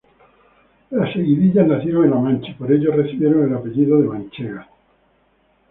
Las 0.89 1.13
seguidillas 1.13 1.67
nacieron 1.67 2.05
en 2.05 2.09
La 2.09 2.17
Mancha 2.17 2.49
y 2.49 2.53
por 2.55 2.71
ello 2.71 2.91
recibieron 2.91 3.47
el 3.47 3.55
apellido 3.55 4.01
de 4.01 4.07
manchegas. 4.07 4.67